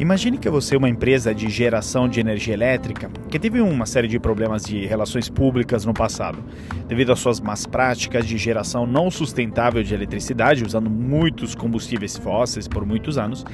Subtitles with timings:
[0.00, 4.08] Imagine que você é uma empresa de geração de energia elétrica que teve uma série
[4.08, 6.42] de problemas de relações públicas no passado,
[6.88, 12.66] devido às suas más práticas de geração não sustentável de eletricidade, usando muitos combustíveis fósseis
[12.66, 13.44] por muitos anos,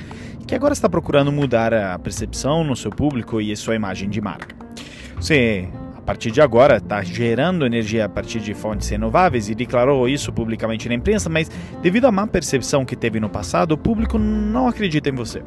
[0.46, 4.54] que agora está procurando mudar a percepção no seu público e sua imagem de marca.
[5.16, 10.08] Você a partir de agora está gerando energia a partir de fontes renováveis e declarou
[10.08, 11.50] isso publicamente na imprensa, mas
[11.82, 15.42] devido à má percepção que teve no passado, o público não acredita em você.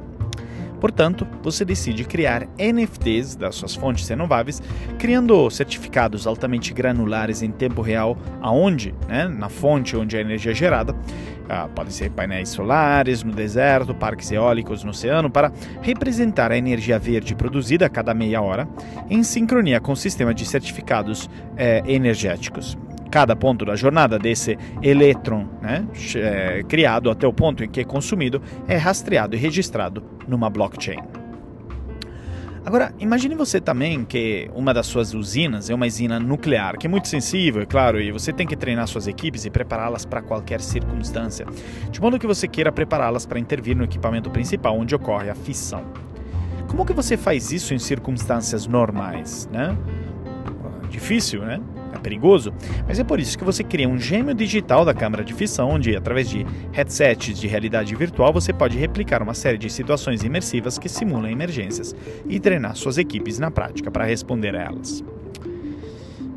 [0.81, 4.61] Portanto, você decide criar NFTs das suas fontes renováveis,
[4.97, 10.55] criando certificados altamente granulares em tempo real, aonde, né, na fonte onde a energia é
[10.55, 10.95] gerada,
[11.47, 15.51] ah, podem ser painéis solares no deserto, parques eólicos no oceano, para
[15.83, 18.67] representar a energia verde produzida a cada meia hora,
[19.07, 22.75] em sincronia com o sistema de certificados eh, energéticos.
[23.11, 27.83] Cada ponto da jornada desse elétron né, é, criado até o ponto em que é
[27.83, 31.01] consumido é rastreado e registrado numa blockchain.
[32.63, 36.89] Agora, imagine você também que uma das suas usinas é uma usina nuclear, que é
[36.89, 40.61] muito sensível, é claro, e você tem que treinar suas equipes e prepará-las para qualquer
[40.61, 41.47] circunstância,
[41.89, 45.83] de modo que você queira prepará-las para intervir no equipamento principal onde ocorre a fissão.
[46.67, 49.75] Como que você faz isso em circunstâncias normais, né?
[50.89, 51.59] Difícil, né?
[51.93, 52.53] É perigoso,
[52.87, 55.95] mas é por isso que você cria um gêmeo digital da câmara de fissão, onde,
[55.95, 60.87] através de headsets de realidade virtual, você pode replicar uma série de situações imersivas que
[60.87, 61.95] simulam emergências
[62.27, 65.03] e treinar suas equipes na prática para responder a elas.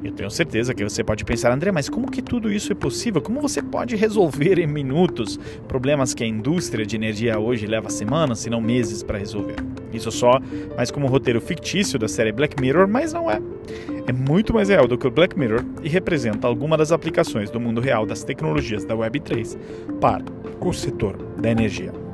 [0.04, 3.22] Eu tenho certeza que você pode pensar, André, mas como que tudo isso é possível?
[3.22, 8.40] Como você pode resolver em minutos problemas que a indústria de energia hoje leva semanas,
[8.40, 9.56] se não meses para resolver?
[9.94, 10.40] Isso só,
[10.76, 13.40] mas como um roteiro fictício da série Black Mirror, mas não é.
[14.06, 17.60] É muito mais real do que o Black Mirror e representa alguma das aplicações do
[17.60, 19.56] mundo real das tecnologias da Web3
[20.00, 20.24] para
[20.60, 22.04] o setor da energia.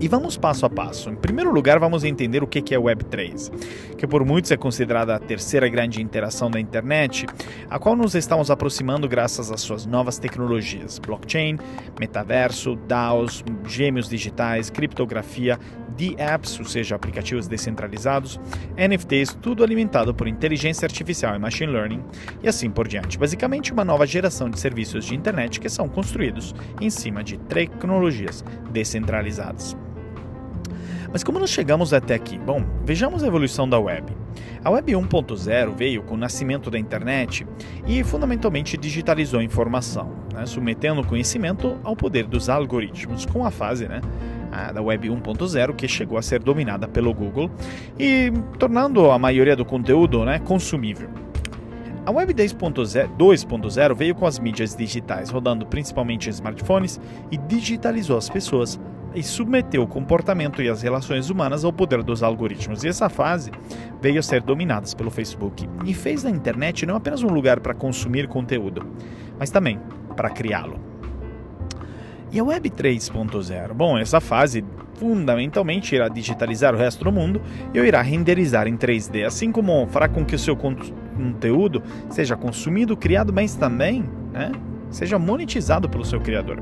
[0.00, 1.08] E vamos passo a passo.
[1.08, 3.50] Em primeiro lugar, vamos entender o que é Web3,
[3.96, 7.26] que por muitos é considerada a terceira grande interação da internet,
[7.70, 11.58] a qual nos estamos aproximando graças às suas novas tecnologias: blockchain,
[11.98, 15.58] metaverso, DAOs, gêmeos digitais, criptografia,
[15.96, 18.40] D-apps, ou seja, aplicativos descentralizados,
[18.76, 22.02] NFTs, tudo alimentado por inteligência artificial e machine learning,
[22.42, 23.18] e assim por diante.
[23.18, 28.44] Basicamente, uma nova geração de serviços de internet que são construídos em cima de tecnologias
[28.70, 29.76] descentralizadas.
[31.14, 32.36] Mas como nós chegamos até aqui?
[32.36, 34.12] Bom, vejamos a evolução da web.
[34.64, 37.46] A Web 1.0 veio com o nascimento da internet
[37.86, 43.50] e fundamentalmente digitalizou a informação, né, submetendo o conhecimento ao poder dos algoritmos, com a
[43.50, 44.00] fase né,
[44.72, 47.50] da Web 1.0 que chegou a ser dominada pelo Google
[47.98, 51.08] e tornando a maioria do conteúdo né, consumível.
[52.06, 57.00] A Web 2.0 veio com as mídias digitais, rodando principalmente em smartphones
[57.30, 58.78] e digitalizou as pessoas
[59.14, 62.84] e submeteu o comportamento e as relações humanas ao poder dos algoritmos.
[62.84, 63.50] E essa fase
[64.02, 67.72] veio a ser dominada pelo Facebook e fez da internet não apenas um lugar para
[67.72, 68.84] consumir conteúdo,
[69.38, 69.80] mas também
[70.14, 70.93] para criá-lo.
[72.34, 73.72] E a Web 3.0?
[73.74, 74.64] Bom, essa fase
[74.94, 77.40] fundamentalmente irá digitalizar o resto do mundo
[77.72, 81.80] e irá renderizar em 3D, assim como fará com que o seu conteúdo
[82.10, 84.50] seja consumido, criado, mas também né,
[84.90, 86.60] seja monetizado pelo seu criador.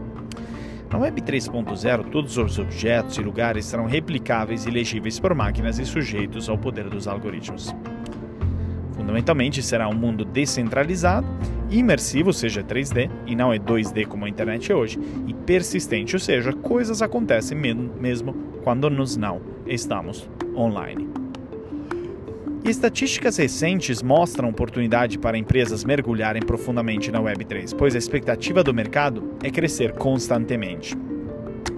[0.90, 5.86] Na Web 3.0, todos os objetos e lugares serão replicáveis e legíveis por máquinas e
[5.86, 7.74] sujeitos ao poder dos algoritmos.
[8.94, 11.26] Fundamentalmente será um mundo descentralizado,
[11.78, 16.14] imersivo, ou seja, 3D, e não é 2D como a internet é hoje, e persistente,
[16.14, 21.08] ou seja, coisas acontecem mesmo quando nós não estamos online.
[22.64, 28.72] E estatísticas recentes mostram oportunidade para empresas mergulharem profundamente na Web3, pois a expectativa do
[28.72, 30.96] mercado é crescer constantemente.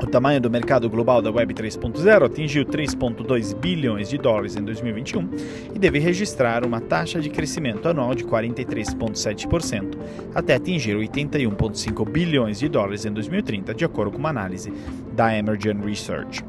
[0.01, 5.29] O tamanho do mercado global da Web 3.0 atingiu 3,2 bilhões de dólares em 2021
[5.75, 9.97] e deve registrar uma taxa de crescimento anual de 43,7%
[10.35, 14.73] até atingir 81,5 bilhões de dólares em 2030, de acordo com uma análise
[15.13, 16.45] da Emergent Research.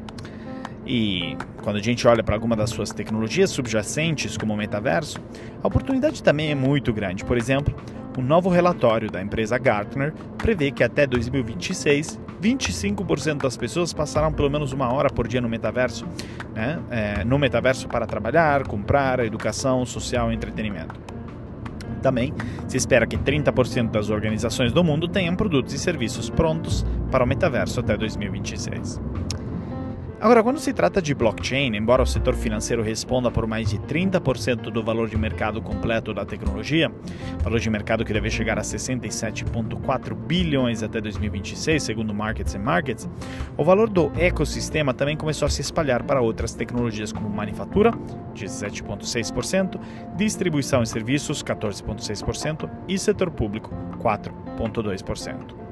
[0.86, 5.18] E quando a gente olha para alguma das suas tecnologias subjacentes, como o metaverso,
[5.62, 7.24] a oportunidade também é muito grande.
[7.24, 7.74] Por exemplo,
[8.16, 14.50] um novo relatório da empresa Gartner prevê que até 2026, 25% das pessoas passarão pelo
[14.50, 16.06] menos uma hora por dia no metaverso,
[16.54, 16.78] né?
[16.90, 20.94] É, no metaverso para trabalhar, comprar, educação, social e entretenimento.
[22.02, 22.32] Também
[22.68, 27.26] se espera que 30% das organizações do mundo tenham produtos e serviços prontos para o
[27.26, 29.00] metaverso até 2026.
[30.26, 34.72] Agora, quando se trata de blockchain, embora o setor financeiro responda por mais de 30%
[34.72, 36.90] do valor de mercado completo da tecnologia,
[37.44, 43.08] valor de mercado que deve chegar a 67,4 bilhões até 2026, segundo Markets and Markets,
[43.56, 47.92] o valor do ecossistema também começou a se espalhar para outras tecnologias como manufatura,
[48.34, 49.78] 17,6%,
[50.16, 53.70] distribuição e serviços, 14,6% e setor público,
[54.00, 55.65] 4,2%.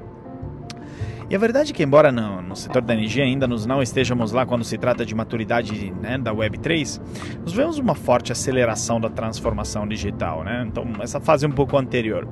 [1.27, 4.31] E a verdade é que, embora no, no, setor da energia ainda nos não estejamos
[4.31, 7.01] lá quando se trata de maturidade né, da Web3,
[7.41, 10.43] nós vemos uma forte aceleração da transformação digital.
[10.43, 10.65] Né?
[10.67, 12.27] Então, essa fase um pouco anterior.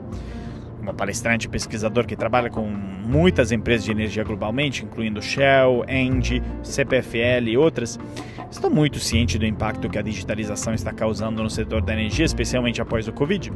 [0.80, 7.48] Uma palestrante pesquisador que trabalha com muitas empresas de energia globalmente, incluindo Shell, Engie, CPFL
[7.48, 7.98] e outras,
[8.52, 12.82] estou muito ciente do impacto que a digitalização está causando no setor da energia, especialmente
[12.82, 13.52] após o Covid.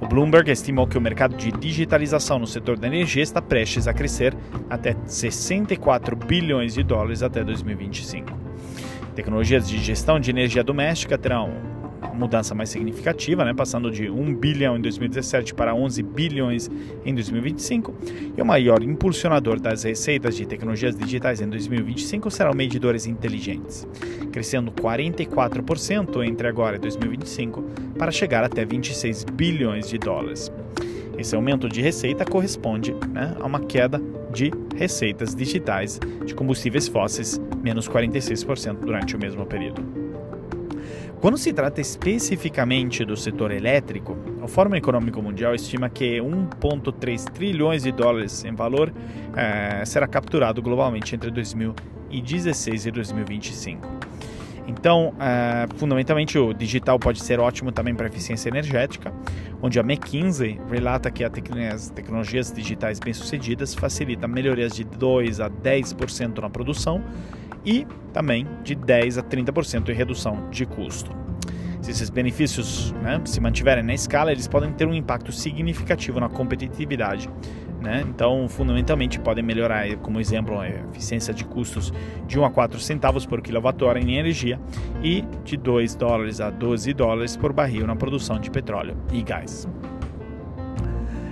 [0.00, 3.92] O Bloomberg estimou que o mercado de digitalização no setor da energia está prestes a
[3.92, 4.36] crescer
[4.70, 8.32] até 64 bilhões de dólares até 2025.
[9.16, 11.52] Tecnologias de gestão de energia doméstica terão
[12.14, 16.70] mudança mais significativa, né, passando de 1 bilhão em 2017 para 11 bilhões
[17.04, 17.94] em 2025,
[18.36, 23.86] e o maior impulsionador das receitas de tecnologias digitais em 2025 serão medidores inteligentes,
[24.32, 27.62] crescendo 44% entre agora e 2025
[27.98, 30.52] para chegar até 26 bilhões de dólares.
[31.18, 34.00] Esse aumento de receita corresponde né, a uma queda
[34.32, 39.97] de receitas digitais de combustíveis fósseis, menos 46% durante o mesmo período.
[41.20, 47.82] Quando se trata especificamente do setor elétrico, o Fórum Econômico Mundial estima que 1,3 trilhões
[47.82, 48.92] de dólares em valor
[49.36, 53.88] eh, será capturado globalmente entre 2016 e 2025.
[54.68, 59.10] Então, eh, fundamentalmente, o digital pode ser ótimo também para eficiência energética,
[59.62, 66.42] onde a McKinsey relata que as tecnologias digitais bem-sucedidas facilitam melhorias de 2 a 10%
[66.42, 67.02] na produção
[67.64, 71.16] e também de 10 a 30% em redução de custo.
[71.80, 76.28] Se esses benefícios né, se mantiverem na escala, eles podem ter um impacto significativo na
[76.28, 77.30] competitividade.
[77.80, 78.04] Né?
[78.08, 81.92] Então, fundamentalmente, podem melhorar, como exemplo, a eficiência de custos
[82.26, 84.60] de 1 a 4 centavos por quilowatt-hora em energia
[85.02, 89.68] e de 2 dólares a 12 dólares por barril na produção de petróleo e gás.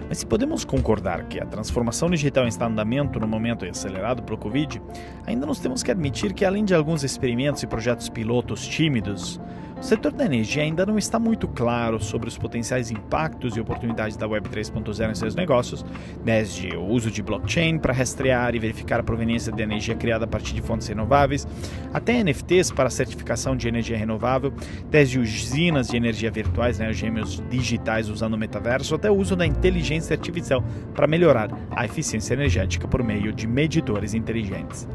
[0.08, 4.38] Mas se podemos concordar que a transformação digital está em andamento no momento acelerado pelo
[4.38, 4.80] Covid,
[5.26, 9.40] ainda nós temos que admitir que, além de alguns experimentos e projetos pilotos tímidos,
[9.78, 14.16] o setor da energia ainda não está muito claro sobre os potenciais impactos e oportunidades
[14.16, 15.84] da Web 3.0 em seus negócios,
[16.24, 20.28] desde o uso de blockchain para rastrear e verificar a proveniência de energia criada a
[20.28, 21.46] partir de fontes renováveis,
[21.92, 24.52] até NFTs para certificação de energia renovável,
[24.90, 29.44] desde usinas de energia virtuais, né, gêmeos digitais usando o metaverso, até o uso da
[29.44, 30.64] inteligência artificial
[30.94, 34.88] para melhorar a eficiência energética por meio de medidores inteligentes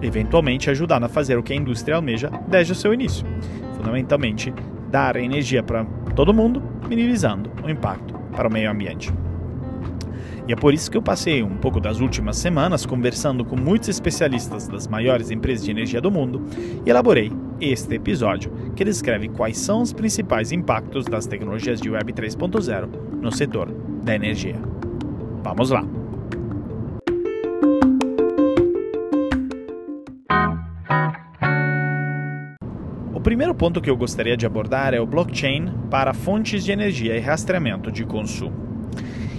[0.00, 3.26] eventualmente ajudar a fazer o que a indústria almeja desde o seu início,
[3.78, 4.52] fundamentalmente
[4.90, 5.84] dar energia para
[6.14, 9.12] todo mundo, minimizando o impacto para o meio ambiente.
[10.46, 13.88] E é por isso que eu passei um pouco das últimas semanas conversando com muitos
[13.88, 16.42] especialistas das maiores empresas de energia do mundo
[16.86, 17.30] e elaborei
[17.60, 22.88] este episódio que descreve quais são os principais impactos das tecnologias de Web 3.0
[23.20, 23.70] no setor
[24.02, 24.56] da energia.
[25.42, 25.97] Vamos lá!
[33.38, 37.20] Primeiro ponto que eu gostaria de abordar é o blockchain para fontes de energia e
[37.20, 38.67] rastreamento de consumo.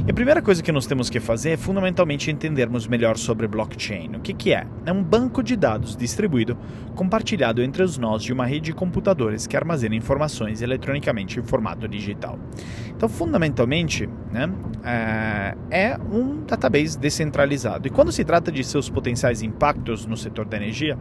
[0.09, 4.15] E a primeira coisa que nós temos que fazer é fundamentalmente entendermos melhor sobre blockchain.
[4.15, 4.65] O que, que é?
[4.83, 6.57] É um banco de dados distribuído,
[6.95, 11.87] compartilhado entre os nós de uma rede de computadores que armazena informações eletronicamente em formato
[11.87, 12.39] digital.
[12.87, 14.51] Então, fundamentalmente, né,
[14.83, 17.87] é, é um database descentralizado.
[17.87, 20.97] E quando se trata de seus potenciais impactos no setor da energia,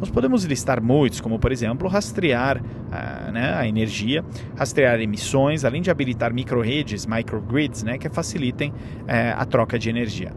[0.00, 4.24] nós podemos listar muitos, como por exemplo, rastrear uh, né, a energia,
[4.56, 8.72] rastrear emissões, além de habilitar microredes, microgrids, né, que facilitam facilitem
[9.06, 10.32] é, a troca de energia.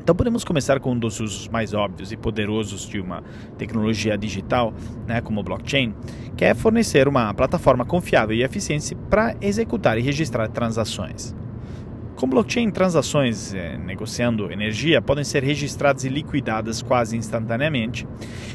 [0.00, 3.22] Então podemos começar com um dos usos mais óbvios e poderosos de uma
[3.56, 4.74] tecnologia digital,
[5.06, 5.94] né, como o blockchain,
[6.36, 11.34] que é fornecer uma plataforma confiável e eficiente para executar e registrar transações.
[12.16, 18.06] Com blockchain, transações eh, negociando energia podem ser registradas e liquidadas quase instantaneamente,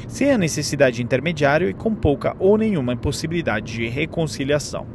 [0.08, 4.86] sem a necessidade de intermediário e com pouca ou nenhuma possibilidade de reconciliação,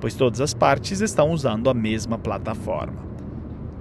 [0.00, 3.11] pois todas as partes estão usando a mesma plataforma.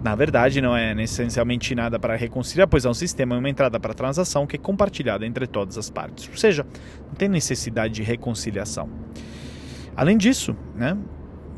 [0.04, 3.80] Na verdade, não é essencialmente nada para reconciliar, pois é um sistema e uma entrada
[3.80, 6.28] para transação que é compartilhada entre todas as partes.
[6.28, 6.66] Ou seja,
[7.08, 8.90] não tem necessidade de reconciliação.
[9.96, 10.98] Além disso, né,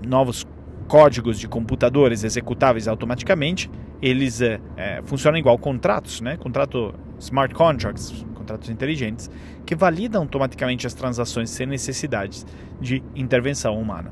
[0.05, 0.45] novos
[0.87, 3.71] códigos de computadores executáveis automaticamente,
[4.01, 6.35] eles é, é, funcionam igual contratos, né?
[6.35, 9.31] Contrato smart contracts, contratos inteligentes,
[9.65, 12.43] que validam automaticamente as transações sem necessidade
[12.81, 14.11] de intervenção humana.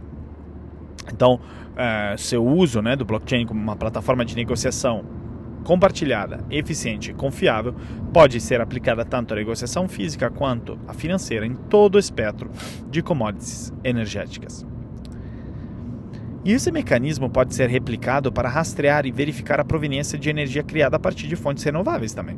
[1.12, 5.04] Então, uh, seu uso né, do blockchain como uma plataforma de negociação
[5.64, 7.76] compartilhada, eficiente e confiável
[8.12, 12.50] pode ser aplicada tanto à negociação física quanto à financeira em todo o espectro
[12.90, 14.66] de commodities energéticas.
[16.44, 20.96] E esse mecanismo pode ser replicado para rastrear e verificar a proveniência de energia criada
[20.96, 22.38] a partir de fontes renováveis também.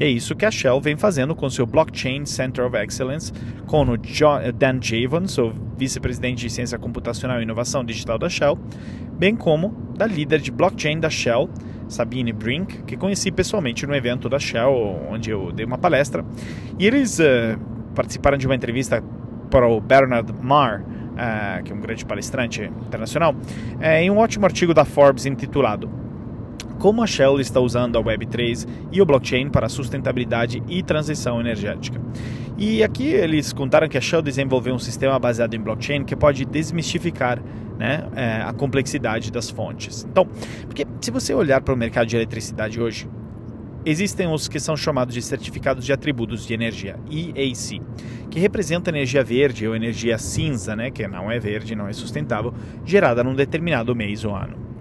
[0.00, 3.32] E é isso que a Shell vem fazendo com seu Blockchain Center of Excellence,
[3.66, 8.58] com o Dan Javons, o vice-presidente de Ciência Computacional e Inovação Digital da Shell,
[9.18, 11.48] bem como da líder de blockchain da Shell,
[11.88, 14.72] Sabine Brink, que conheci pessoalmente no evento da Shell,
[15.10, 16.24] onde eu dei uma palestra.
[16.78, 17.58] E eles uh,
[17.94, 19.02] participaram de uma entrevista
[19.50, 24.46] para o Bernard Marr, uh, que é um grande palestrante internacional, uh, em um ótimo
[24.46, 26.01] artigo da Forbes intitulado
[26.82, 32.00] Como a Shell está usando a Web3 e o blockchain para sustentabilidade e transição energética.
[32.58, 36.44] E aqui eles contaram que a Shell desenvolveu um sistema baseado em blockchain que pode
[36.44, 37.40] desmistificar
[37.78, 40.04] né, é, a complexidade das fontes.
[40.10, 40.26] Então,
[40.66, 43.08] porque se você olhar para o mercado de eletricidade hoje,
[43.86, 47.80] existem os que são chamados de certificados de atributos de energia, EAC,
[48.28, 52.52] que representam energia verde ou energia cinza, né, que não é verde, não é sustentável,
[52.84, 54.71] gerada num determinado mês ou ano.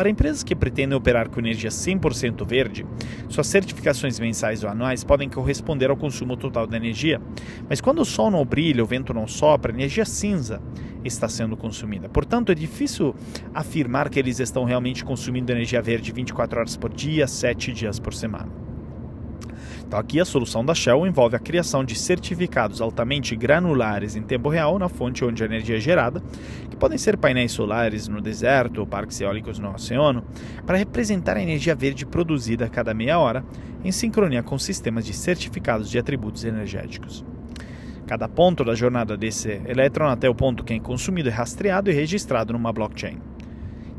[0.00, 2.86] Para empresas que pretendem operar com energia 100% verde,
[3.28, 7.20] suas certificações mensais ou anuais podem corresponder ao consumo total da energia.
[7.68, 10.62] Mas quando o sol não brilha, o vento não sopra, a energia cinza
[11.04, 12.08] está sendo consumida.
[12.08, 13.14] Portanto, é difícil
[13.52, 18.14] afirmar que eles estão realmente consumindo energia verde 24 horas por dia, 7 dias por
[18.14, 18.69] semana.
[19.90, 24.48] Então, aqui a solução da Shell envolve a criação de certificados altamente granulares em tempo
[24.48, 26.22] real na fonte onde a energia é gerada,
[26.70, 30.22] que podem ser painéis solares no deserto ou parques eólicos no oceano,
[30.64, 33.44] para representar a energia verde produzida a cada meia hora,
[33.82, 37.24] em sincronia com sistemas de certificados de atributos energéticos.
[38.06, 41.92] Cada ponto da jornada desse elétron até o ponto que é consumido é rastreado e
[41.92, 43.18] registrado numa blockchain.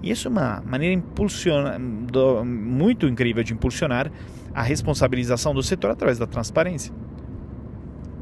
[0.02, 1.02] E isso é uma maneira
[2.46, 4.10] muito incrível de impulsionar
[4.54, 6.94] a responsabilização do setor através da transparência.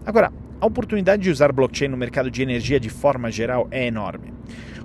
[0.05, 0.31] Agora,
[0.62, 4.33] a oportunidade de usar blockchain no mercado de energia de forma geral é enorme.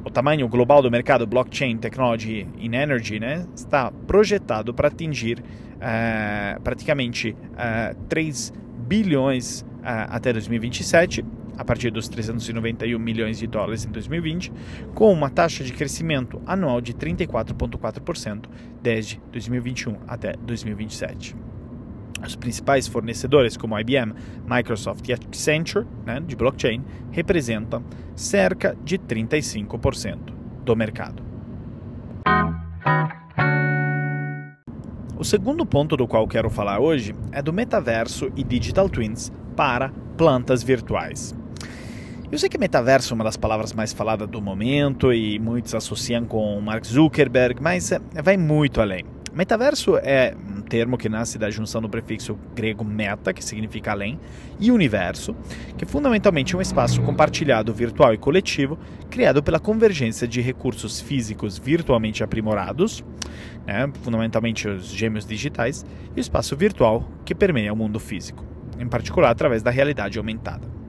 [0.05, 6.61] O tamanho global do mercado Blockchain Technology in Energy né, está projetado para atingir uh,
[6.61, 8.53] praticamente uh, eh, 3
[8.87, 9.65] bilhões uh,
[10.11, 11.25] até 2027
[11.57, 14.53] a partir dos 391 milhões de dólares em 2020,
[14.95, 18.45] com uma taxa de crescimento anual de 34,4%
[18.83, 21.37] desde 2021 até 2027.
[22.27, 24.15] Os principais fornecedores, como IBM,
[24.47, 27.85] Microsoft e Accenture, né, de blockchain, representam
[28.15, 30.33] cerca de 35%
[30.65, 31.23] do mercado.
[35.17, 39.91] O segundo ponto do qual quero falar hoje é do metaverso e digital twins para
[40.17, 41.35] plantas virtuais.
[42.33, 46.25] Eu sei que metaverso é uma das palavras mais faladas do momento e muitos associam
[46.25, 49.05] com Mark Zuckerberg, mas é, vai muito além.
[49.33, 54.19] Metaverso é um termo que nasce da junção do prefixo grego meta, que significa além,
[54.59, 55.37] e universo,
[55.77, 58.79] que fundamentalmente é um espaço compartilhado virtual e coletivo,
[59.11, 63.05] criado pela convergência de recursos físicos virtualmente aprimorados,
[63.67, 65.85] né, fundamentalmente os gêmeos digitais,
[66.17, 68.45] e o espaço virtual que permeia o mundo físico,
[68.79, 70.84] em particular através da realidade aumentada.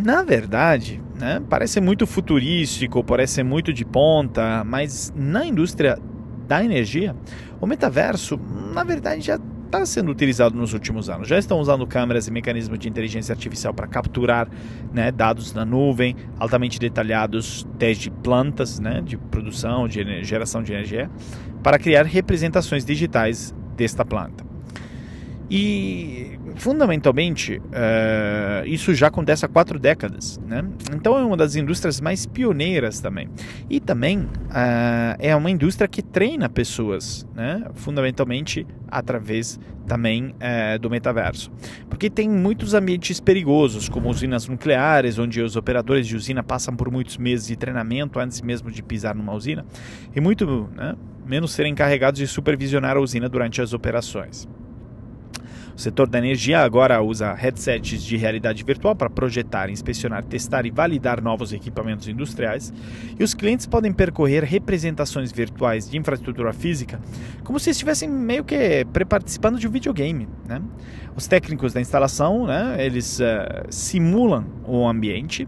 [0.00, 5.98] Na verdade, né, parece muito futurístico, parece muito de ponta, mas na indústria
[6.46, 7.16] da energia,
[7.60, 8.38] o metaverso,
[8.72, 11.26] na verdade, já está sendo utilizado nos últimos anos.
[11.26, 14.48] Já estão usando câmeras e mecanismos de inteligência artificial para capturar
[14.92, 21.10] né, dados na nuvem, altamente detalhados, desde plantas né, de produção, de geração de energia,
[21.60, 24.46] para criar representações digitais desta planta.
[25.50, 30.64] E fundamentalmente uh, isso já acontece há quatro décadas, né?
[30.94, 33.28] Então é uma das indústrias mais pioneiras também.
[33.68, 37.64] E também uh, é uma indústria que treina pessoas, né?
[37.74, 41.50] Fundamentalmente através também uh, do metaverso,
[41.88, 46.90] porque tem muitos ambientes perigosos, como usinas nucleares, onde os operadores de usina passam por
[46.90, 49.64] muitos meses de treinamento antes mesmo de pisar numa usina,
[50.14, 50.94] e muito né,
[51.26, 54.46] menos serem encarregados de supervisionar a usina durante as operações.
[55.78, 60.72] O setor da energia agora usa headsets de realidade virtual para projetar, inspecionar, testar e
[60.72, 62.72] validar novos equipamentos industriais,
[63.16, 67.00] e os clientes podem percorrer representações virtuais de infraestrutura física
[67.44, 70.28] como se estivessem meio que participando de um videogame.
[70.48, 70.60] Né?
[71.14, 75.46] Os técnicos da instalação, né, eles uh, simulam o ambiente,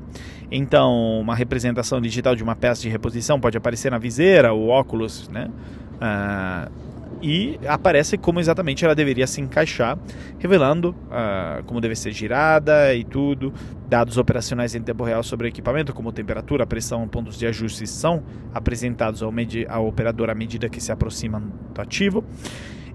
[0.48, 5.28] então uma representação digital de uma peça de reposição pode aparecer na viseira, o óculos,
[5.28, 5.50] né?
[5.96, 6.89] Uh,
[7.22, 9.98] e aparece como exatamente ela deveria se encaixar,
[10.38, 13.52] revelando uh, como deve ser girada e tudo,
[13.88, 18.22] dados operacionais em tempo real sobre o equipamento, como temperatura, pressão, pontos de ajuste são
[18.54, 19.32] apresentados ao,
[19.68, 21.42] ao operador à medida que se aproxima
[21.74, 22.24] do ativo.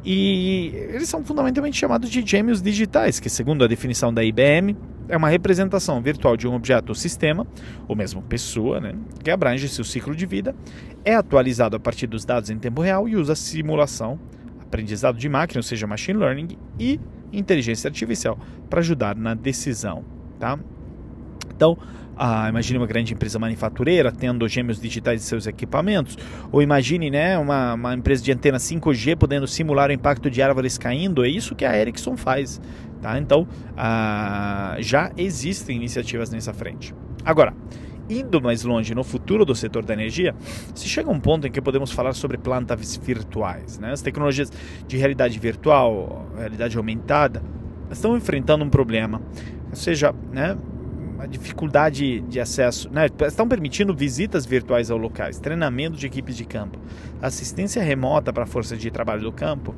[0.06, 4.78] E eles são fundamentalmente chamados de gêmeos digitais, que, segundo a definição da IBM,
[5.10, 7.48] é uma representação virtual de um objeto ou sistema,
[7.88, 8.94] ou mesmo pessoa, né,
[9.24, 10.56] que abrange seu ciclo de vida,
[11.04, 14.20] é atualizado a partir dos dados em tempo real e usa simulação,
[14.62, 17.00] aprendizado de máquina, ou seja, machine learning, e
[17.34, 18.38] inteligência artificial
[18.70, 20.04] para ajudar na decisão.
[20.40, 20.60] Tá?
[21.56, 21.78] Então,
[22.18, 26.18] ah, imagine uma grande empresa manufatureira tendo gêmeos digitais de seus equipamentos,
[26.52, 30.78] ou imagine né, uma, uma empresa de antena 5G podendo simular o impacto de árvores
[30.78, 32.62] caindo, é isso que a Ericsson faz.
[33.02, 33.18] Tá?
[33.20, 36.94] Então, ah, já existem iniciativas nessa frente.
[37.24, 37.54] Agora,
[38.10, 40.36] indo mais longe no futuro do setor da energia,
[40.74, 43.80] se chega um ponto em que podemos falar sobre plantas virtuais.
[43.80, 43.92] Né?
[43.92, 44.52] As tecnologias
[44.88, 47.42] de realidade virtual, realidade aumentada,
[47.92, 49.22] estão enfrentando um problema.
[49.70, 50.58] Ou seja, né,
[51.26, 53.08] a dificuldade de acesso, né?
[53.28, 56.80] estão permitindo visitas virtuais aos locais, treinamento de equipes de campo,
[57.20, 59.76] assistência remota para a força de trabalho do campo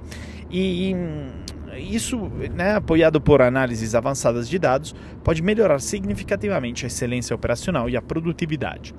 [0.51, 7.35] e, e isso, né, apoiado por análises avançadas de dados, pode melhorar significativamente a excelência
[7.35, 8.93] operacional e a produtividade.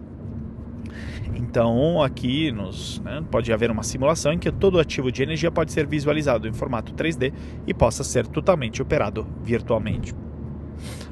[1.35, 5.73] Então, aqui nos, né, pode haver uma simulação em que todo ativo de energia pode
[5.73, 7.33] ser visualizado em formato 3D
[7.67, 10.15] e possa ser totalmente operado virtualmente.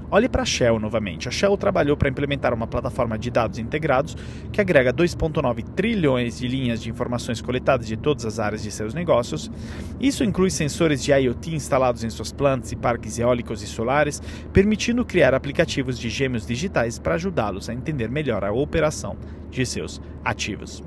[0.09, 1.29] Olhe para a Shell novamente.
[1.29, 4.17] A Shell trabalhou para implementar uma plataforma de dados integrados
[4.53, 8.95] que agrega 2,9 trilhões de linhas de informações coletadas de todas as áreas de seus
[8.95, 9.51] negócios.
[9.99, 14.23] Isso inclui sensores de IoT instalados em suas plantas e parques eólicos e solares,
[14.53, 19.17] permitindo criar aplicativos de gêmeos digitais para ajudá-los a entender melhor a operação
[19.51, 20.85] de seus ativos.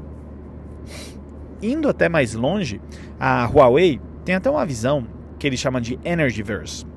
[1.61, 2.79] Indo até mais longe,
[3.19, 5.05] a Huawei tem até uma visão
[5.37, 6.88] que eles chamam de Energyverse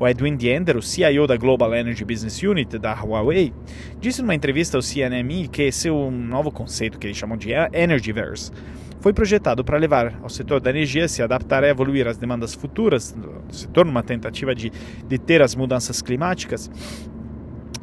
[0.00, 3.52] o Edwin Diender, o CIO da Global Energy Business Unit da Huawei,
[4.00, 8.50] disse numa entrevista ao CNME que um novo conceito que eles chamam de Energyverse
[8.98, 12.54] foi projetado para levar ao setor da energia a se adaptar e evoluir às demandas
[12.54, 14.72] futuras do setor numa tentativa de
[15.06, 16.70] deter as mudanças climáticas.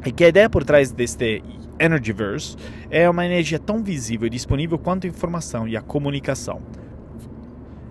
[0.04, 1.42] E que a ideia por trás deste
[1.78, 2.56] Energyverse
[2.90, 6.60] é uma energia tão visível e disponível quanto a informação e a comunicação.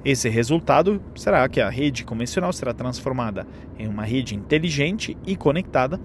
[0.05, 3.45] Esse resultado será que a rede convencional será transformada
[3.77, 5.99] em uma rede inteligente e conectada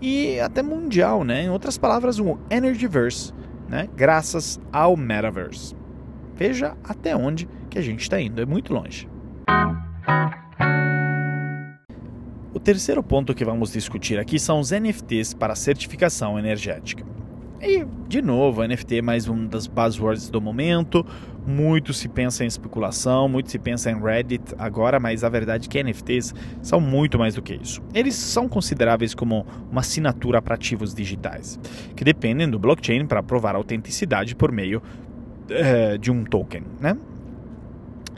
[0.00, 1.44] e até mundial, né?
[1.44, 3.32] Em outras palavras, um Energyverse,
[3.68, 3.88] né?
[3.96, 5.74] Graças ao Metaverse.
[6.34, 9.08] Veja até onde que a gente está indo, é muito longe.
[12.52, 17.04] O terceiro ponto que vamos discutir aqui são os NFTs para certificação energética.
[17.60, 21.04] E, de novo, NFT é mais um das buzzwords do momento.
[21.46, 25.70] Muito se pensa em especulação, muito se pensa em Reddit agora, mas a verdade é
[25.70, 27.80] que NFTs são muito mais do que isso.
[27.94, 31.58] Eles são consideráveis como uma assinatura para ativos digitais,
[31.94, 34.82] que dependem do blockchain para provar a autenticidade por meio
[35.48, 36.96] é, de um token, né?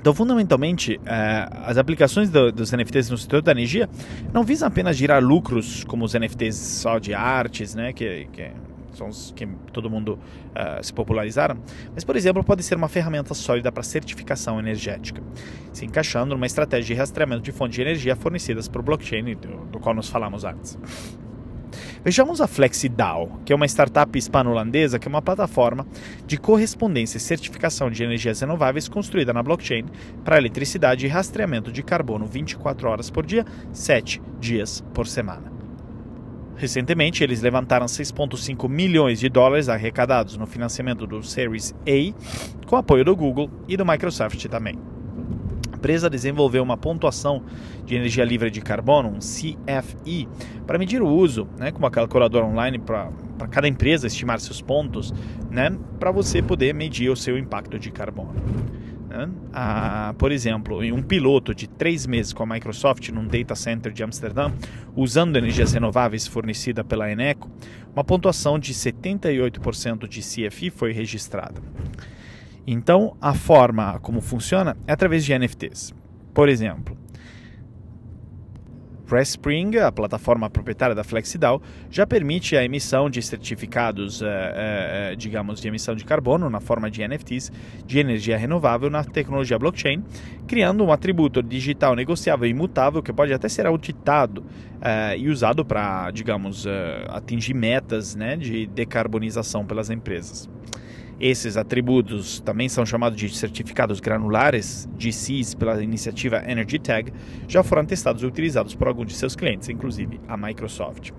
[0.00, 3.88] Então, fundamentalmente, é, as aplicações do, dos NFTs no setor da energia
[4.32, 8.50] não visam apenas gerar lucros como os NFTs só de artes, né, que, que
[8.92, 11.58] são os que todo mundo uh, se popularizaram,
[11.94, 15.22] mas, por exemplo, pode ser uma ferramenta sólida para certificação energética,
[15.72, 19.78] se encaixando numa estratégia de rastreamento de fontes de energia fornecidas por blockchain, do, do
[19.78, 20.78] qual nós falamos antes.
[22.04, 25.86] Vejamos a FlexiDAO, que é uma startup hispano-holandesa que é uma plataforma
[26.26, 29.84] de correspondência e certificação de energias renováveis construída na blockchain
[30.24, 35.57] para eletricidade e rastreamento de carbono 24 horas por dia, 7 dias por semana.
[36.58, 43.04] Recentemente, eles levantaram 6,5 milhões de dólares arrecadados no financiamento do Series A, com apoio
[43.04, 44.74] do Google e do Microsoft também.
[45.72, 47.44] A empresa desenvolveu uma pontuação
[47.86, 50.28] de energia livre de carbono, um CFE,
[50.66, 53.08] para medir o uso, né, com uma calculadora online para
[53.48, 55.14] cada empresa estimar seus pontos,
[55.48, 58.34] né, para você poder medir o seu impacto de carbono.
[59.08, 59.28] Né?
[59.52, 64.02] Ah, por exemplo, um piloto de três meses com a Microsoft num data center de
[64.02, 64.52] Amsterdã,
[64.94, 67.50] usando energias renováveis fornecida pela Eneco,
[67.94, 71.60] uma pontuação de 78% de CFI foi registrada.
[72.66, 75.94] Então, a forma como funciona é através de NFTs.
[76.34, 76.96] Por exemplo,
[79.22, 85.60] Spring, a plataforma proprietária da FlexiDAO, já permite a emissão de certificados, eh, eh, digamos,
[85.60, 87.50] de emissão de carbono na forma de NFTs
[87.86, 90.04] de energia renovável na tecnologia blockchain,
[90.46, 94.44] criando um atributo digital negociável e imutável que pode até ser auditado
[94.80, 96.66] eh, e usado para, digamos,
[97.08, 100.48] atingir metas né, de decarbonização pelas empresas.
[101.20, 107.12] Esses atributos também são chamados de certificados granulares, GCs, pela iniciativa Energy Tag,
[107.48, 111.10] já foram testados e utilizados por alguns de seus clientes, inclusive a Microsoft.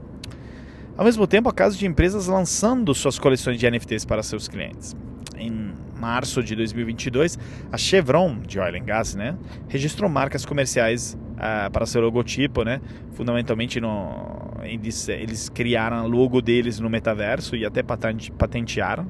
[0.95, 4.95] Ao mesmo tempo, há casos de empresas lançando suas coleções de NFTs para seus clientes.
[5.37, 7.37] Em março de 2022,
[7.69, 12.79] a Chevron, de Oil and Gas, né, registrou marcas comerciais uh, para seu logotipo, né,
[13.11, 19.05] fundamentalmente no, eles, eles criaram o logo deles no metaverso e até patentearam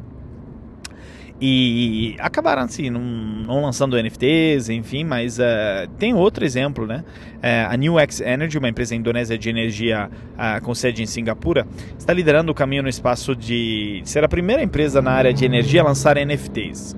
[1.41, 7.06] e acabaram assim, não, não lançando NFTs, enfim, mas uh, tem outro exemplo, né?
[7.38, 11.65] Uh, a New X Energy, uma empresa indonésia de energia uh, com sede em Singapura,
[11.97, 15.80] está liderando o caminho no espaço de ser a primeira empresa na área de energia
[15.82, 16.93] a lançar NFTs.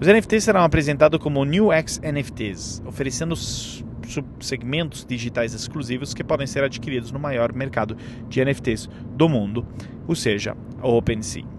[0.00, 6.64] Os NFTs serão apresentados como New X NFTs, oferecendo subsegmentos digitais exclusivos que podem ser
[6.64, 7.96] adquiridos no maior mercado
[8.28, 9.64] de NFTs do mundo,
[10.08, 11.57] ou seja, o OpenSea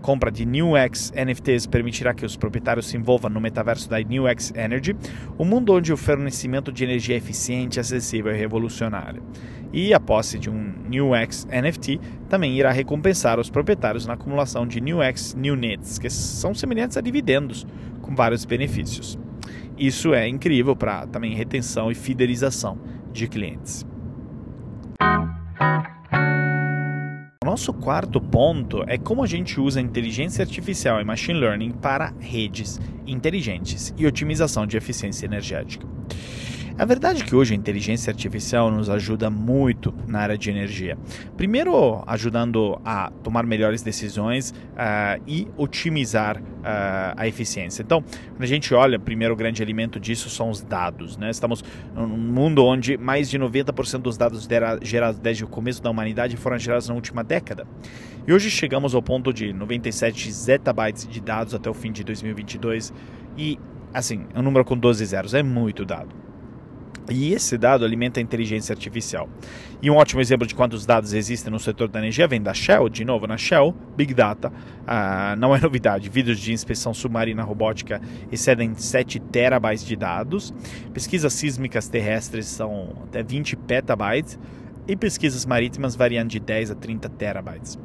[0.00, 4.96] compra de NewX NFTs permitirá que os proprietários se envolvam no metaverso da NewX Energy,
[5.38, 9.22] um mundo onde o fornecimento de energia eficiente, acessível e revolucionário.
[9.72, 14.80] E a posse de um NewX NFT também irá recompensar os proprietários na acumulação de
[14.80, 17.66] NewX NewNets, que são semelhantes a dividendos,
[18.02, 19.18] com vários benefícios.
[19.78, 22.78] Isso é incrível para também retenção e fidelização
[23.12, 23.86] de clientes
[27.42, 32.78] nosso quarto ponto é como a gente usa inteligência artificial e machine learning para redes
[33.06, 35.86] inteligentes e otimização de eficiência energética.
[36.80, 40.96] A verdade é que hoje a inteligência artificial nos ajuda muito na área de energia.
[41.36, 46.42] Primeiro, ajudando a tomar melhores decisões uh, e otimizar uh,
[47.18, 47.82] a eficiência.
[47.82, 51.18] Então, quando a gente olha, o primeiro grande elemento disso são os dados.
[51.18, 51.28] Né?
[51.28, 51.62] Estamos
[51.94, 54.48] num mundo onde mais de 90% dos dados
[54.80, 57.66] gerados desde o começo da humanidade foram gerados na última década.
[58.26, 62.90] E hoje chegamos ao ponto de 97 zettabytes de dados até o fim de 2022
[63.36, 63.58] e,
[63.92, 66.29] assim, um número com 12 zeros é muito dado.
[67.10, 69.28] E esse dado alimenta a inteligência artificial.
[69.82, 72.88] E um ótimo exemplo de quantos dados existem no setor da energia vem da Shell.
[72.88, 74.52] De novo, na Shell, Big Data
[74.86, 76.08] ah, não é novidade.
[76.08, 80.54] Vídeos de inspeção submarina robótica excedem 7 terabytes de dados.
[80.94, 84.38] Pesquisas sísmicas terrestres são até 20 petabytes.
[84.86, 87.78] E pesquisas marítimas variando de 10 a 30 terabytes.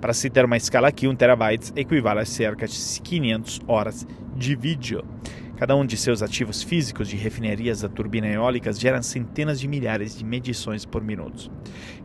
[0.00, 4.54] Para se ter uma escala aqui, 1 terabyte equivale a cerca de 500 horas de
[4.54, 5.04] vídeo.
[5.58, 10.16] Cada um de seus ativos físicos de refinarias da turbina eólicas gera centenas de milhares
[10.16, 11.50] de medições por minuto.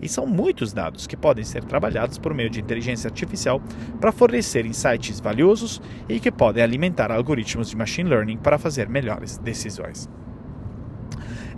[0.01, 3.61] E são muitos dados que podem ser trabalhados por meio de inteligência artificial
[4.01, 9.37] para fornecer insights valiosos e que podem alimentar algoritmos de machine learning para fazer melhores
[9.37, 10.09] decisões.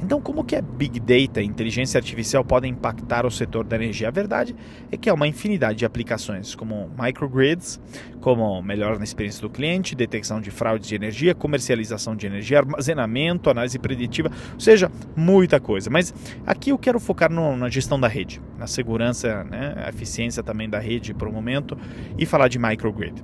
[0.01, 4.07] Então, como que a Big Data e inteligência artificial podem impactar o setor da energia?
[4.07, 4.55] A verdade
[4.91, 7.79] é que há uma infinidade de aplicações, como microgrids,
[8.21, 13.49] como melhora na experiência do cliente, detecção de fraudes de energia, comercialização de energia, armazenamento,
[13.49, 15.89] análise preditiva, ou seja, muita coisa.
[15.89, 16.13] Mas
[16.45, 20.69] aqui eu quero focar no, na gestão da rede, na segurança, né, a eficiência também
[20.69, 21.77] da rede para o momento
[22.17, 23.23] e falar de microgrid.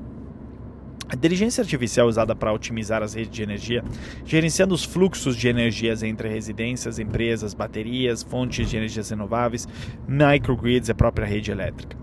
[1.12, 3.84] A inteligência artificial usada para otimizar as redes de energia,
[4.24, 9.68] gerenciando os fluxos de energias entre residências, empresas, baterias, fontes de energias renováveis,
[10.08, 11.98] microgrids e a própria rede elétrica.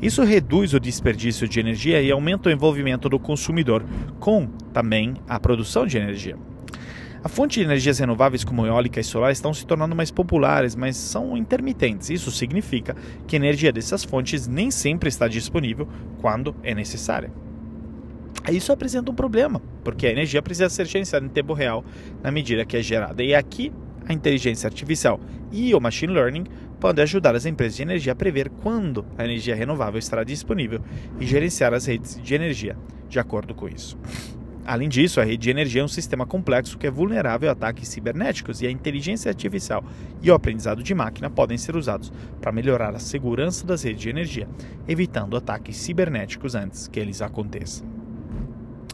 [0.00, 3.84] Isso reduz o desperdício de energia e aumenta o envolvimento do consumidor
[4.18, 6.38] com também a produção de energia.
[7.22, 10.96] A fonte de energias renováveis como eólica e solar estão se tornando mais populares, mas
[10.96, 12.08] são intermitentes.
[12.08, 12.96] Isso significa
[13.26, 15.86] que a energia dessas fontes nem sempre está disponível
[16.22, 17.43] quando é necessária.
[18.52, 21.84] Isso apresenta um problema, porque a energia precisa ser gerenciada em tempo real
[22.22, 23.22] na medida que é gerada.
[23.22, 23.72] E aqui
[24.06, 25.18] a inteligência artificial
[25.50, 26.44] e o machine learning
[26.78, 30.80] podem ajudar as empresas de energia a prever quando a energia renovável estará disponível
[31.18, 32.76] e gerenciar as redes de energia
[33.08, 33.96] de acordo com isso.
[34.66, 37.88] Além disso, a rede de energia é um sistema complexo que é vulnerável a ataques
[37.88, 39.84] cibernéticos e a inteligência artificial
[40.22, 44.08] e o aprendizado de máquina podem ser usados para melhorar a segurança das redes de
[44.08, 44.48] energia,
[44.88, 47.93] evitando ataques cibernéticos antes que eles aconteçam.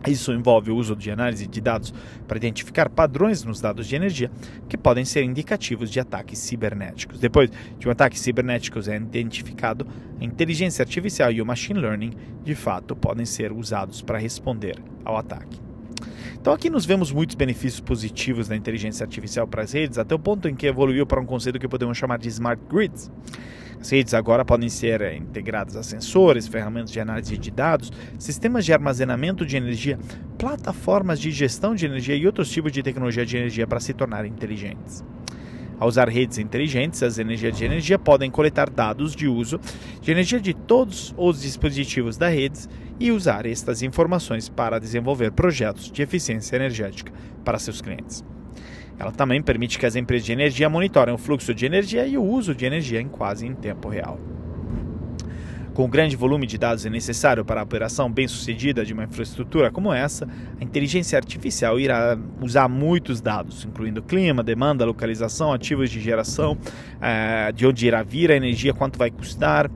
[0.07, 1.93] Isso envolve o uso de análise de dados
[2.27, 4.31] para identificar padrões nos dados de energia
[4.69, 7.19] que podem ser indicativos de ataques cibernéticos.
[7.19, 9.87] Depois de um ataque cibernético é identificado,
[10.19, 15.17] a inteligência artificial e o machine learning de fato podem ser usados para responder ao
[15.17, 15.61] ataque.
[16.41, 20.19] Então aqui nos vemos muitos benefícios positivos da inteligência artificial para as redes, até o
[20.19, 23.11] ponto em que evoluiu para um conceito que podemos chamar de smart grids.
[23.81, 28.67] As redes agora podem ser eh, integradas a sensores, ferramentas de análise de dados, sistemas
[28.67, 29.99] de armazenamento de energia,
[30.39, 34.31] plataformas de gestão de energia e outros tipos de tecnologia de energia para se tornarem
[34.31, 35.03] inteligentes.
[35.79, 39.59] Ao usar redes inteligentes, as energias de energia podem coletar dados de uso
[40.03, 45.91] de energia de todos os dispositivos da rede e usar estas informações para desenvolver projetos
[45.91, 47.11] de eficiência energética
[47.43, 48.23] para seus clientes.
[49.01, 52.23] Ela também permite que as empresas de energia monitorem o fluxo de energia e o
[52.23, 54.21] uso de energia em quase em tempo real.
[55.73, 59.91] Com o grande volume de dados necessário para a operação bem-sucedida de uma infraestrutura como
[59.91, 60.29] essa,
[60.61, 66.59] a inteligência artificial irá usar muitos dados, incluindo clima, demanda, localização, ativos de geração,
[67.01, 69.71] eh, de onde irá vir a energia, quanto vai custar.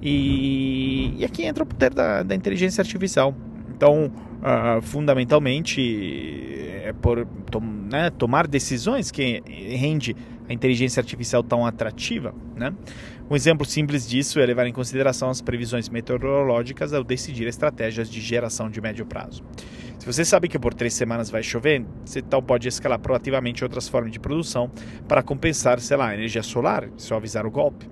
[0.00, 3.34] E, aqui entra o poder da, da inteligência artificial.
[3.74, 5.80] Então, uh, fundamentalmente,
[6.88, 10.16] é por tom, né, tomar decisões que rende
[10.48, 12.34] a inteligência artificial tão atrativa.
[12.56, 12.72] Né?
[13.30, 18.20] Um exemplo simples disso é levar em consideração as previsões meteorológicas ao decidir estratégias de
[18.20, 19.44] geração de médio prazo.
[19.98, 23.86] Se você sabe que por três semanas vai chover, você então pode escalar proativamente outras
[23.86, 24.70] formas de produção
[25.06, 27.86] para compensar, sei lá, a energia solar, se avisar o golpe.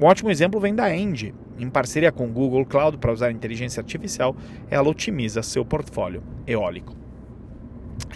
[0.00, 1.34] Um ótimo exemplo vem da Engie.
[1.58, 4.36] Em parceria com o Google Cloud para usar inteligência artificial,
[4.70, 7.05] ela otimiza seu portfólio eólico.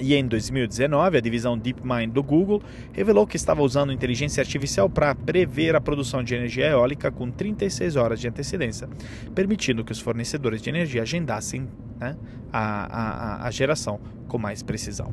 [0.00, 5.14] E em 2019, a divisão DeepMind do Google revelou que estava usando inteligência artificial para
[5.14, 8.88] prever a produção de energia eólica com 36 horas de antecedência,
[9.34, 12.16] permitindo que os fornecedores de energia agendassem né,
[12.50, 15.12] a, a, a geração com mais precisão.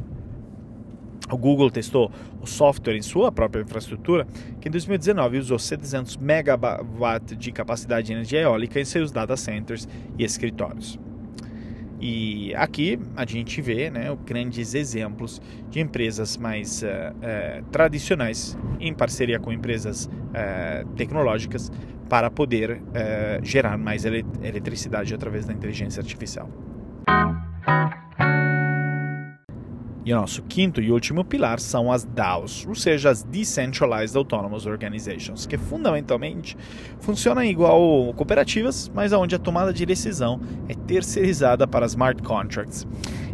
[1.29, 2.09] O Google testou
[2.41, 4.25] o software em sua própria infraestrutura,
[4.61, 9.85] que em 2019 usou 700 MW de capacidade de energia eólica em seus data centers
[10.17, 10.97] e escritórios.
[11.99, 18.93] E aqui a gente vê né, grandes exemplos de empresas mais uh, uh, tradicionais em
[18.93, 21.71] parceria com empresas uh, tecnológicas
[22.07, 22.81] para poder
[23.43, 26.49] gerar mais ele eletricidade através da inteligência artificial.
[30.07, 34.65] E o nosso quinto e último pilar são as DAOs, ou seja, as Decentralized Autonomous
[34.65, 36.55] Organizations, que fundamentalmente
[37.01, 40.39] funcionam igual cooperativas, mas onde a tomada de decisão
[40.69, 42.87] é terceirizada para smart contracts,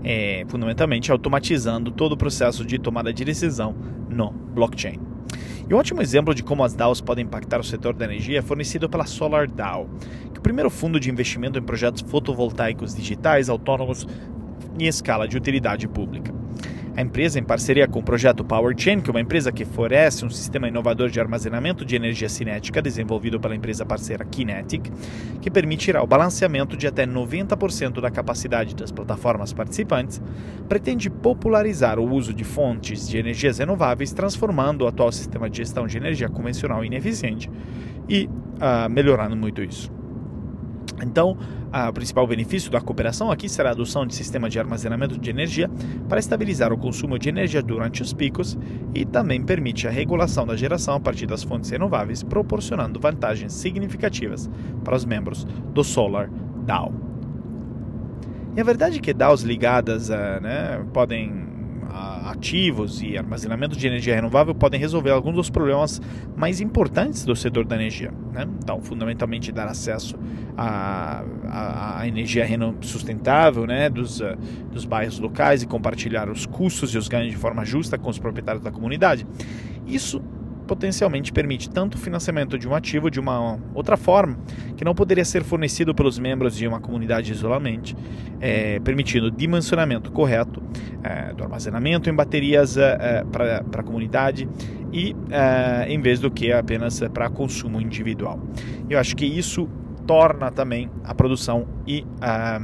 [0.03, 3.75] é, fundamentalmente automatizando todo o processo de tomada de decisão
[4.09, 4.99] no blockchain.
[5.69, 8.41] E um ótimo exemplo de como as DAOs podem impactar o setor da energia é
[8.41, 9.87] fornecido pela SolarDAO,
[10.31, 14.07] que é o primeiro fundo de investimento em projetos fotovoltaicos digitais autônomos
[14.79, 16.41] em escala de utilidade pública.
[16.95, 20.29] A empresa, em parceria com o projeto PowerChain, que é uma empresa que fornece um
[20.29, 24.91] sistema inovador de armazenamento de energia cinética desenvolvido pela empresa parceira Kinetic,
[25.41, 30.21] que permitirá o balanceamento de até 90% da capacidade das plataformas participantes,
[30.69, 35.87] pretende popularizar o uso de fontes de energias renováveis, transformando o atual sistema de gestão
[35.87, 37.49] de energia convencional ineficiente
[38.07, 39.91] e uh, melhorando muito isso.
[41.01, 41.37] Então,
[41.89, 45.69] o principal benefício da cooperação aqui será a adoção de sistema de armazenamento de energia
[46.07, 48.57] para estabilizar o consumo de energia durante os picos
[48.93, 54.49] e também permite a regulação da geração a partir das fontes renováveis, proporcionando vantagens significativas
[54.83, 56.29] para os membros do Solar
[56.65, 56.93] DAO.
[58.55, 61.52] E a verdade é que DAOs ligadas a, né, podem
[62.25, 66.01] ativos e armazenamento de energia renovável podem resolver alguns dos problemas
[66.35, 68.11] mais importantes do setor da energia.
[68.31, 68.47] Né?
[68.61, 70.15] Então, fundamentalmente, dar acesso
[70.57, 72.45] à, à, à energia
[72.81, 73.89] sustentável né?
[73.89, 74.37] dos, uh,
[74.71, 78.19] dos bairros locais e compartilhar os custos e os ganhos de forma justa com os
[78.19, 79.27] proprietários da comunidade.
[79.85, 80.21] Isso
[80.63, 84.37] potencialmente permite tanto o financiamento de um ativo de uma outra forma,
[84.75, 87.95] que não poderia ser fornecido pelos membros de uma comunidade isolamente,
[88.39, 90.61] é, permitindo dimensionamento correto
[91.03, 94.47] é, do armazenamento em baterias é, para a comunidade
[94.91, 98.39] e é, em vez do que apenas para consumo individual.
[98.89, 99.67] Eu acho que isso
[100.05, 102.59] torna também a produção e a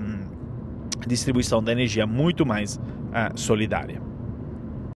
[1.08, 2.80] distribuição da energia muito mais
[3.14, 4.09] é, solidária.